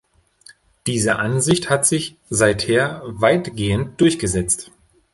[0.87, 4.71] Diese Ansicht hat sich seither weitgehend durchgesetzt.